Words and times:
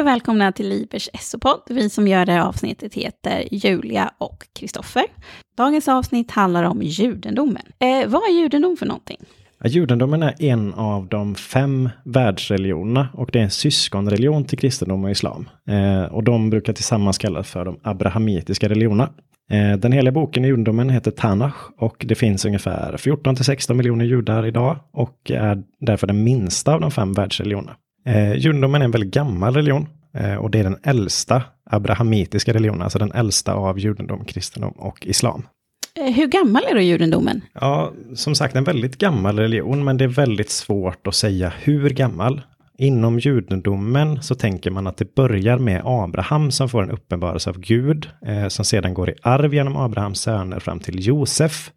Hej 0.00 0.04
och 0.04 0.12
välkomna 0.12 0.52
till 0.52 0.68
Libers 0.68 1.08
SO-podd. 1.20 1.60
Vi 1.70 1.90
som 1.90 2.08
gör 2.08 2.26
det 2.26 2.32
här 2.32 2.40
avsnittet 2.40 2.94
heter 2.94 3.44
Julia 3.50 4.10
och 4.18 4.46
Kristoffer. 4.52 5.04
Dagens 5.56 5.88
avsnitt 5.88 6.30
handlar 6.30 6.64
om 6.64 6.82
judendomen. 6.82 7.62
Eh, 7.78 8.08
vad 8.08 8.22
är 8.22 8.42
judendom 8.42 8.76
för 8.76 8.86
någonting? 8.86 9.16
Ja, 9.62 9.68
judendomen 9.68 10.22
är 10.22 10.42
en 10.42 10.74
av 10.74 11.08
de 11.08 11.34
fem 11.34 11.88
världsreligionerna 12.04 13.08
och 13.12 13.30
det 13.32 13.38
är 13.38 13.42
en 13.42 13.50
syskonreligion 13.50 14.44
till 14.44 14.58
kristendom 14.58 15.04
och 15.04 15.10
islam. 15.10 15.48
Eh, 15.68 16.02
och 16.02 16.24
de 16.24 16.50
brukar 16.50 16.72
tillsammans 16.72 17.18
kallas 17.18 17.50
för 17.50 17.64
de 17.64 17.80
abrahamitiska 17.82 18.68
religionerna. 18.68 19.10
Eh, 19.50 19.78
den 19.78 19.92
heliga 19.92 20.12
boken 20.12 20.44
i 20.44 20.48
judendomen 20.48 20.90
heter 20.90 21.10
Tanach 21.10 21.70
och 21.78 22.04
det 22.08 22.14
finns 22.14 22.44
ungefär 22.44 22.96
14 22.96 23.36
till 23.36 23.44
16 23.44 23.76
miljoner 23.76 24.04
judar 24.04 24.46
idag 24.46 24.76
och 24.92 25.30
är 25.30 25.62
därför 25.80 26.06
den 26.06 26.24
minsta 26.24 26.74
av 26.74 26.80
de 26.80 26.90
fem 26.90 27.12
världsreligionerna. 27.12 27.76
Eh, 28.06 28.34
judendomen 28.34 28.80
är 28.80 28.84
en 28.84 28.90
väldigt 28.90 29.14
gammal 29.14 29.54
religion 29.54 29.86
och 30.40 30.50
det 30.50 30.58
är 30.58 30.64
den 30.64 30.78
äldsta 30.82 31.42
abrahamitiska 31.70 32.52
religionen, 32.52 32.82
alltså 32.82 32.98
den 32.98 33.12
äldsta 33.12 33.54
av 33.54 33.78
judendom, 33.78 34.24
kristendom 34.24 34.72
och 34.72 35.06
islam. 35.06 35.42
Eh, 35.94 36.12
hur 36.12 36.26
gammal 36.26 36.62
är 36.70 36.74
då 36.74 36.80
judendomen? 36.80 37.40
Ja, 37.52 37.92
som 38.14 38.34
sagt 38.34 38.56
en 38.56 38.64
väldigt 38.64 38.98
gammal 38.98 39.38
religion, 39.38 39.84
men 39.84 39.96
det 39.96 40.04
är 40.04 40.08
väldigt 40.08 40.50
svårt 40.50 41.06
att 41.06 41.14
säga 41.14 41.52
hur 41.62 41.90
gammal. 41.90 42.42
Inom 42.78 43.18
judendomen 43.18 44.22
så 44.22 44.34
tänker 44.34 44.70
man 44.70 44.86
att 44.86 44.96
det 44.96 45.14
börjar 45.14 45.58
med 45.58 45.82
Abraham 45.84 46.50
som 46.50 46.68
får 46.68 46.82
en 46.82 46.90
uppenbarelse 46.90 47.50
av 47.50 47.58
Gud, 47.58 48.08
eh, 48.26 48.48
som 48.48 48.64
sedan 48.64 48.94
går 48.94 49.10
i 49.10 49.14
arv 49.22 49.54
genom 49.54 49.76
Abrahams 49.76 50.20
söner 50.20 50.60
fram 50.60 50.78
till 50.78 51.06
Josef. 51.06 51.70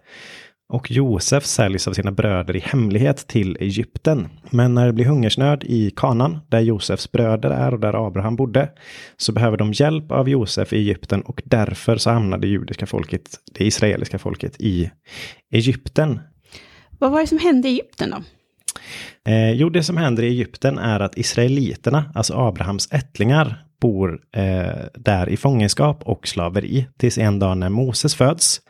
Och 0.69 0.91
Josef 0.91 1.45
säljs 1.45 1.87
av 1.87 1.93
sina 1.93 2.11
bröder 2.11 2.55
i 2.55 2.59
hemlighet 2.59 3.27
till 3.27 3.57
Egypten. 3.59 4.27
Men 4.49 4.73
när 4.73 4.85
det 4.85 4.93
blir 4.93 5.05
hungersnöd 5.05 5.63
i 5.63 5.91
Kanan, 5.95 6.39
där 6.49 6.59
Josefs 6.59 7.11
bröder 7.11 7.49
är 7.49 7.73
och 7.73 7.79
där 7.79 8.07
Abraham 8.07 8.35
bodde, 8.35 8.69
så 9.17 9.31
behöver 9.31 9.57
de 9.57 9.73
hjälp 9.73 10.11
av 10.11 10.29
Josef 10.29 10.73
i 10.73 10.77
Egypten 10.77 11.21
och 11.21 11.41
därför 11.45 11.97
så 11.97 12.09
hamnar 12.09 12.37
det 12.37 12.47
judiska 12.47 12.85
folket, 12.85 13.39
det 13.53 13.65
israeliska 13.65 14.19
folket, 14.19 14.61
i 14.61 14.91
Egypten. 15.51 16.19
Vad 16.99 17.11
var 17.11 17.21
det 17.21 17.27
som 17.27 17.37
hände 17.37 17.69
i 17.69 17.71
Egypten 17.71 18.09
då? 18.09 18.17
Eh, 19.31 19.51
jo, 19.51 19.69
det 19.69 19.83
som 19.83 19.97
händer 19.97 20.23
i 20.23 20.27
Egypten 20.27 20.77
är 20.77 20.99
att 20.99 21.17
israeliterna, 21.17 22.11
alltså 22.15 22.33
Abrahams 22.33 22.87
ättlingar, 22.91 23.65
bor 23.81 24.19
eh, 24.35 24.85
där 24.93 25.29
i 25.29 25.37
fångenskap 25.37 26.03
och 26.03 26.27
slaveri 26.27 26.87
tills 26.97 27.17
en 27.17 27.39
dag 27.39 27.57
när 27.57 27.69
Moses 27.69 28.15
föds. 28.15 28.61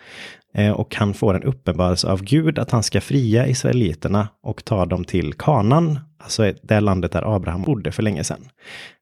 Eh, 0.53 0.71
och 0.71 0.95
han 0.95 1.13
får 1.13 1.33
en 1.33 1.43
uppenbarelse 1.43 2.07
av 2.07 2.23
Gud 2.23 2.59
att 2.59 2.71
han 2.71 2.83
ska 2.83 3.01
fria 3.01 3.47
israeliterna 3.47 4.27
och 4.43 4.65
ta 4.65 4.85
dem 4.85 5.05
till 5.05 5.33
Kanan, 5.33 5.99
alltså 6.17 6.53
det 6.61 6.79
landet 6.79 7.11
där 7.11 7.35
Abraham 7.35 7.61
bodde 7.61 7.91
för 7.91 8.03
länge 8.03 8.23
sedan. 8.23 8.49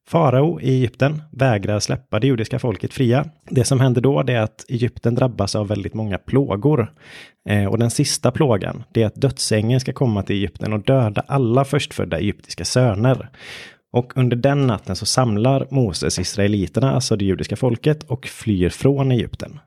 Farao 0.08 0.62
i 0.62 0.70
Egypten 0.70 1.22
vägrar 1.32 1.80
släppa 1.80 2.20
det 2.20 2.28
judiska 2.28 2.60
folket 2.60 2.94
fria. 2.94 3.26
Det 3.50 3.64
som 3.64 3.80
händer 3.80 4.02
då 4.02 4.20
är 4.20 4.40
att 4.40 4.66
Egypten 4.70 5.16
drabbas 5.16 5.56
av 5.56 5.68
väldigt 5.68 5.94
många 5.94 6.18
plågor. 6.18 6.94
Eh, 7.50 7.66
och 7.66 7.80
den 7.80 7.92
sista 7.92 8.32
plågan, 8.32 8.84
det 8.94 9.02
är 9.02 9.08
att 9.08 9.16
dödsängeln 9.16 9.80
ska 9.80 9.94
komma 9.94 10.24
till 10.24 10.36
Egypten 10.36 10.74
och 10.74 10.84
döda 10.84 11.24
alla 11.28 11.66
förstfödda 11.66 12.18
egyptiska 12.18 12.66
söner. 12.66 13.30
Och 13.94 14.18
under 14.18 14.38
den 14.38 14.68
natten 14.68 14.96
så 14.96 15.06
samlar 15.06 15.68
Moses 15.70 16.20
israeliterna, 16.20 16.92
alltså 16.92 17.16
det 17.16 17.26
judiska 17.26 17.56
folket, 17.56 18.04
och 18.04 18.28
flyr 18.28 18.70
från 18.70 19.12
Egypten. 19.12 19.60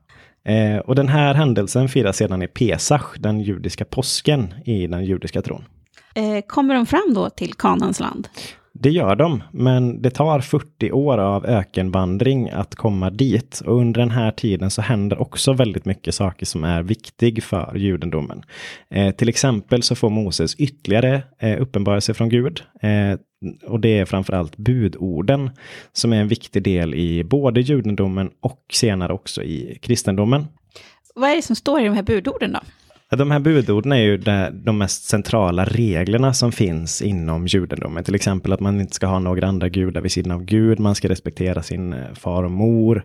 Eh, 0.45 0.79
och 0.79 0.95
den 0.95 1.09
här 1.09 1.35
händelsen 1.35 1.89
firas 1.89 2.17
sedan 2.17 2.43
i 2.43 2.49
Pesach, 2.49 3.19
den 3.19 3.41
judiska 3.41 3.85
påsken 3.85 4.55
i 4.65 4.87
den 4.87 5.05
judiska 5.05 5.43
tron. 5.43 5.65
Eh, 6.15 6.41
kommer 6.47 6.75
de 6.75 6.87
fram 6.87 7.15
då 7.15 7.31
till 7.31 7.55
Kanans 7.55 8.01
land? 8.01 8.29
Det 8.77 8.91
gör 8.91 9.17
de, 9.17 9.43
men 9.53 10.03
det 10.03 10.11
tar 10.11 10.41
40 10.41 10.93
år 10.93 11.19
av 11.19 11.47
ökenvandring 11.47 12.51
att 12.51 12.75
komma 12.75 13.11
dit. 13.11 13.63
Och 13.67 13.77
under 13.77 14.01
den 14.01 14.11
här 14.11 14.31
tiden 14.31 14.71
så 14.71 14.83
händer 14.83 15.21
också 15.21 15.53
väldigt 15.53 15.85
mycket 15.85 16.15
saker 16.15 16.47
som 16.47 16.65
är 16.65 16.83
viktig 16.83 17.43
för 17.43 17.77
judendomen. 17.77 18.43
Eh, 18.91 19.15
till 19.15 19.29
exempel 19.29 19.83
så 19.83 19.95
får 19.95 20.11
Moses 20.11 20.55
ytterligare 20.55 21.23
eh, 21.39 21.63
uppenbarelse 21.63 22.15
från 22.15 22.29
Gud. 22.29 22.63
Eh, 22.83 23.19
och 23.67 23.81
det 23.81 23.99
är 23.99 24.05
framförallt 24.05 24.57
budorden 24.57 25.51
som 25.93 26.13
är 26.13 26.21
en 26.21 26.29
viktig 26.29 26.63
del 26.63 26.95
i 26.95 27.25
både 27.25 27.61
judendomen 27.61 28.31
och 28.41 28.65
senare 28.73 29.13
också 29.13 29.43
i 29.43 29.79
kristendomen. 29.83 30.47
Vad 31.15 31.31
är 31.31 31.37
det 31.37 31.43
som 31.43 31.57
står 31.57 31.81
i 31.81 31.85
de 31.85 31.95
här 31.95 32.03
budorden 32.03 32.53
då? 32.53 32.61
De 33.11 33.31
här 33.31 33.41
budorden 33.41 33.93
är 33.93 33.97
ju 33.97 34.17
de 34.53 34.79
mest 34.79 35.05
centrala 35.05 35.65
reglerna 35.65 36.33
som 36.33 36.53
finns 36.53 37.03
inom 37.03 37.47
judendomen. 37.47 38.05
Till 38.05 38.15
exempel 38.15 38.53
att 38.53 38.61
man 38.61 38.81
inte 38.81 38.95
ska 38.95 39.07
ha 39.07 39.19
några 39.19 39.47
andra 39.47 39.69
gudar 39.69 40.01
vid 40.01 40.13
sidan 40.13 40.33
av 40.33 40.45
Gud. 40.45 40.81
Man 40.81 40.95
ska 40.95 41.09
respektera 41.09 41.63
sin 41.63 41.93
eh, 41.93 42.15
far 42.15 42.43
och 42.43 42.51
mor. 42.51 43.05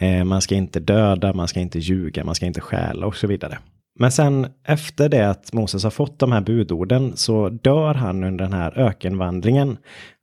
Eh, 0.00 0.24
man 0.24 0.42
ska 0.42 0.54
inte 0.54 0.80
döda, 0.80 1.32
man 1.32 1.48
ska 1.48 1.60
inte 1.60 1.78
ljuga, 1.78 2.24
man 2.24 2.34
ska 2.34 2.46
inte 2.46 2.60
stjäla 2.60 3.06
och 3.06 3.16
så 3.16 3.26
vidare. 3.26 3.58
Men 3.98 4.12
sen 4.12 4.46
efter 4.64 5.08
det 5.08 5.30
att 5.30 5.52
Moses 5.52 5.84
har 5.84 5.90
fått 5.90 6.18
de 6.18 6.32
här 6.32 6.40
budorden 6.40 7.16
så 7.16 7.48
dör 7.48 7.94
han 7.94 8.24
under 8.24 8.44
den 8.44 8.52
här 8.52 8.78
ökenvandringen. 8.78 9.76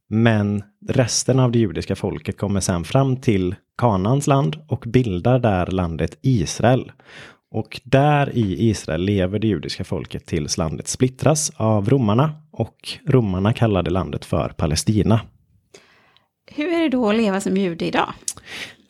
Men 0.09 0.63
resten 0.90 1.40
av 1.40 1.51
det 1.51 1.59
judiska 1.59 1.95
folket 1.95 2.38
kommer 2.38 2.59
sen 2.59 2.84
fram 2.84 3.17
till 3.17 3.55
Kanans 3.78 4.28
land 4.28 4.55
och 4.67 4.84
bildar 4.88 5.40
där 5.40 5.66
landet 5.66 6.17
Israel. 6.22 6.91
Och 7.53 7.81
där 7.84 8.38
i 8.38 8.69
Israel 8.69 9.02
lever 9.02 9.40
det 9.40 9.47
judiska 9.47 9.84
folket 9.84 10.25
tills 10.25 10.58
landet 10.58 10.88
splittras 10.88 11.52
av 11.56 11.90
romarna 11.90 12.31
och 12.52 12.78
romarna 13.08 13.53
kallade 13.53 13.90
landet 13.90 14.25
för 14.25 14.50
Palestina. 14.50 15.22
Hur 16.52 16.74
är 16.74 16.80
det 16.80 16.90
då 16.90 17.09
att 17.09 17.16
leva 17.16 17.41
som 17.41 17.58
jude 17.58 17.86
idag? 17.86 18.14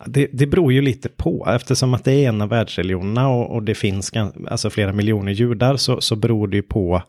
Det, 0.05 0.29
det 0.33 0.47
beror 0.47 0.73
ju 0.73 0.81
lite 0.81 1.09
på, 1.09 1.47
eftersom 1.49 1.93
att 1.93 2.03
det 2.03 2.11
är 2.11 2.29
en 2.29 2.41
av 2.41 2.49
världsreligionerna 2.49 3.29
och, 3.29 3.55
och 3.55 3.63
det 3.63 3.75
finns 3.75 4.11
alltså 4.47 4.69
flera 4.69 4.93
miljoner 4.93 5.31
judar 5.31 5.77
så, 5.77 6.01
så 6.01 6.15
beror 6.15 6.47
det 6.47 6.55
ju 6.55 6.63
på 6.63 7.03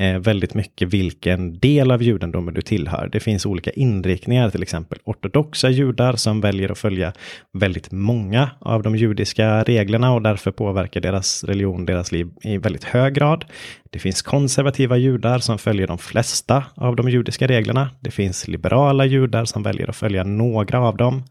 Eh, 0.00 0.18
väldigt 0.18 0.54
mycket 0.54 0.88
vilken 0.88 1.58
del 1.58 1.90
av 1.90 2.02
judendomen 2.02 2.54
du 2.54 2.62
tillhör. 2.62 3.08
Det 3.12 3.20
finns 3.20 3.46
olika 3.46 3.70
inriktningar, 3.70 4.50
till 4.50 4.62
exempel 4.62 4.98
ortodoxa 5.04 5.70
judar 5.70 6.16
som 6.16 6.40
väljer 6.40 6.72
att 6.72 6.78
följa 6.78 7.12
väldigt 7.52 7.92
många 7.92 8.50
av 8.60 8.82
de 8.82 8.96
judiska 8.96 9.62
reglerna 9.62 10.12
och 10.12 10.22
därför 10.22 10.50
påverkar 10.50 11.00
deras 11.00 11.44
religion 11.44 11.86
deras 11.86 12.12
liv 12.12 12.28
i 12.42 12.58
väldigt 12.58 12.84
hög 12.84 13.14
grad. 13.14 13.44
Det 13.90 13.98
finns 13.98 14.22
konservativa 14.22 14.96
judar 14.96 15.38
som 15.38 15.58
följer 15.58 15.86
de 15.86 15.98
flesta 15.98 16.64
av 16.74 16.96
de 16.96 17.08
judiska 17.08 17.46
reglerna. 17.46 17.90
Det 18.00 18.10
finns 18.10 18.48
liberala 18.48 19.04
judar 19.04 19.44
som 19.44 19.62
väljer 19.62 19.90
att 19.90 19.96
följa 19.96 20.24
några 20.24 20.80
av 20.80 20.96
dem. 20.96 21.22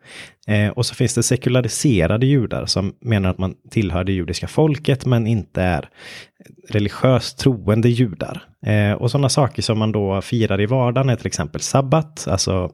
Eh, 0.47 0.69
och 0.69 0.85
så 0.85 0.95
finns 0.95 1.15
det 1.15 1.23
sekulariserade 1.23 2.25
judar 2.25 2.65
som 2.65 2.93
menar 3.01 3.29
att 3.29 3.37
man 3.37 3.55
tillhör 3.71 4.03
det 4.03 4.11
judiska 4.11 4.47
folket 4.47 5.05
men 5.05 5.27
inte 5.27 5.61
är 5.61 5.89
religiöst 6.69 7.39
troende 7.39 7.89
judar. 7.89 8.43
Eh, 8.65 8.91
och 8.91 9.11
sådana 9.11 9.29
saker 9.29 9.61
som 9.61 9.79
man 9.79 9.91
då 9.91 10.21
firar 10.21 10.61
i 10.61 10.65
vardagen 10.65 11.09
är 11.09 11.15
till 11.15 11.27
exempel 11.27 11.61
sabbat, 11.61 12.27
alltså 12.27 12.69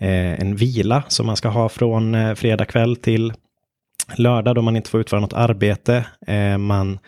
eh, 0.00 0.40
en 0.40 0.56
vila 0.56 1.02
som 1.08 1.26
man 1.26 1.36
ska 1.36 1.48
ha 1.48 1.68
från 1.68 2.14
eh, 2.14 2.34
fredag 2.34 2.64
kväll 2.64 2.96
till 2.96 3.32
lördag 4.14 4.54
då 4.54 4.62
man 4.62 4.76
inte 4.76 4.90
får 4.90 5.00
utföra 5.00 5.20
något 5.20 5.32
arbete. 5.32 6.06
Eh, 6.26 6.58
man 6.58 6.98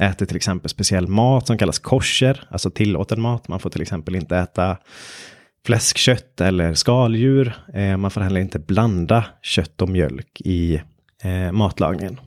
äter 0.00 0.26
till 0.26 0.36
exempel 0.36 0.70
speciell 0.70 1.06
mat 1.06 1.46
som 1.46 1.58
kallas 1.58 1.78
kosher, 1.78 2.48
alltså 2.50 2.70
tillåten 2.70 3.20
mat. 3.20 3.48
Man 3.48 3.60
får 3.60 3.70
till 3.70 3.82
exempel 3.82 4.16
inte 4.16 4.36
äta 4.36 4.76
fläskkött 5.66 6.40
eller 6.40 6.74
skaldjur. 6.74 7.52
Eh, 7.74 7.96
man 7.96 8.10
får 8.10 8.20
heller 8.20 8.40
inte 8.40 8.58
blanda 8.58 9.24
kött 9.42 9.82
och 9.82 9.88
mjölk 9.88 10.40
i 10.40 10.82
eh, 11.22 11.52
matlagningen. 11.52 12.20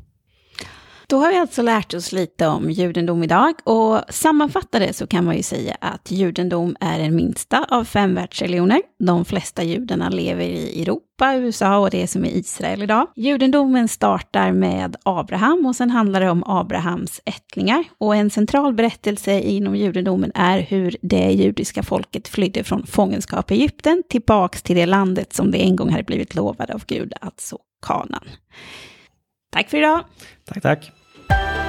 Då 1.12 1.18
har 1.18 1.32
vi 1.32 1.38
alltså 1.38 1.62
lärt 1.62 1.94
oss 1.94 2.12
lite 2.12 2.48
om 2.48 2.70
judendom 2.70 3.24
idag 3.24 3.54
och 3.64 4.02
sammanfattade 4.10 4.94
så 4.94 5.08
kan 5.08 5.26
man 5.26 5.38
ju 5.38 5.44
säga 5.44 5.78
att 5.82 6.12
judendom 6.12 6.76
är 6.80 7.00
den 7.00 7.16
minsta 7.16 7.66
av 7.70 7.84
fem 7.86 8.16
världsreligioner. 8.16 8.82
De 9.00 9.26
flesta 9.26 9.64
judarna 9.64 10.10
lever 10.10 10.44
i 10.44 10.82
Europa, 10.82 11.36
USA 11.36 11.78
och 11.78 11.90
det 11.90 12.08
som 12.08 12.26
är 12.26 12.30
Israel 12.30 12.84
idag. 12.84 13.08
Judendomen 13.16 13.88
startar 13.88 14.52
med 14.52 14.96
Abraham 15.04 15.66
och 15.66 15.76
sen 15.76 15.90
handlar 15.90 16.22
det 16.22 16.30
om 16.30 16.44
Abrahams 16.44 17.22
ättlingar. 17.26 17.84
Och 17.98 18.16
en 18.16 18.30
central 18.30 18.74
berättelse 18.74 19.40
inom 19.40 19.76
judendomen 19.76 20.32
är 20.36 20.60
hur 20.60 20.96
det 21.02 21.32
judiska 21.32 21.84
folket 21.84 22.28
flydde 22.28 22.64
från 22.64 22.86
fångenskap 22.86 23.52
i 23.52 23.54
Egypten 23.54 24.04
tillbaks 24.10 24.64
till 24.64 24.76
det 24.76 24.86
landet 24.86 25.34
som 25.34 25.52
det 25.52 25.64
en 25.64 25.76
gång 25.76 25.90
hade 25.90 26.04
blivit 26.04 26.36
lovade 26.36 26.74
av 26.74 26.84
Gud, 26.88 27.14
alltså 27.22 27.58
Kanan. 27.88 28.26
Tack 29.52 29.70
för 29.70 29.78
idag! 29.78 30.04
Tack, 30.46 30.62
tack! 30.62 31.01
Thank 31.32 31.56
you. 31.56 31.61